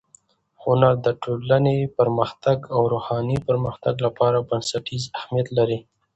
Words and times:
هنر 0.63 0.93
د 1.05 1.07
ټولنې 1.23 1.77
فرهنګي 1.95 2.55
او 2.75 2.81
روحاني 2.93 3.37
پرمختګ 3.47 3.95
لپاره 4.05 4.45
بنسټیز 4.49 5.03
اهمیت 5.19 5.47
لري. 5.57 5.79